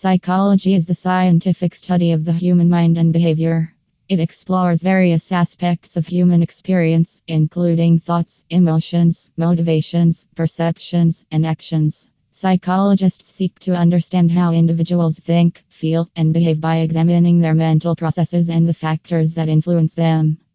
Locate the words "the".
0.86-0.94, 2.24-2.32, 18.68-18.74